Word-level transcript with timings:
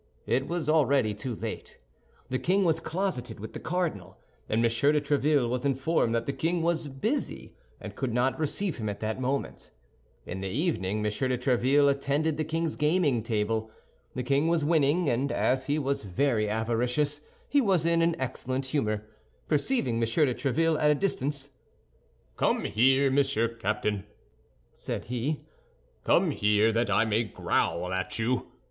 It 0.25 0.47
was 0.47 0.67
already 0.67 1.13
too 1.13 1.35
late. 1.35 1.77
The 2.29 2.39
king 2.39 2.63
was 2.63 2.79
closeted 2.79 3.39
with 3.39 3.53
the 3.53 3.59
cardinal, 3.59 4.17
and 4.49 4.57
M. 4.57 4.61
de 4.63 4.69
Tréville 4.99 5.47
was 5.47 5.63
informed 5.63 6.15
that 6.15 6.25
the 6.25 6.33
king 6.33 6.63
was 6.63 6.87
busy 6.87 7.53
and 7.79 7.95
could 7.95 8.11
not 8.11 8.39
receive 8.39 8.77
him 8.77 8.89
at 8.89 8.99
that 9.01 9.21
moment. 9.21 9.69
In 10.25 10.41
the 10.41 10.47
evening 10.47 10.97
M. 10.97 11.03
de 11.03 11.37
Tréville 11.37 11.87
attended 11.91 12.35
the 12.35 12.43
king's 12.43 12.75
gaming 12.75 13.21
table. 13.21 13.69
The 14.15 14.23
king 14.23 14.47
was 14.47 14.65
winning; 14.65 15.07
and 15.07 15.31
as 15.31 15.67
he 15.67 15.77
was 15.77 16.03
very 16.03 16.49
avaricious, 16.49 17.21
he 17.47 17.61
was 17.61 17.85
in 17.85 18.01
an 18.01 18.15
excellent 18.17 18.65
humor. 18.65 19.05
Perceiving 19.47 19.97
M. 19.97 19.99
de 19.99 20.07
Tréville 20.33 20.81
at 20.81 20.89
a 20.89 20.95
distance— 20.95 21.51
"Come 22.37 22.65
here, 22.65 23.11
Monsieur 23.11 23.47
Captain," 23.49 24.05
said 24.73 25.05
he, 25.05 25.45
"come 26.03 26.31
here, 26.31 26.71
that 26.71 26.89
I 26.89 27.05
may 27.05 27.23
growl 27.23 27.93
at 27.93 28.17
you. 28.17 28.47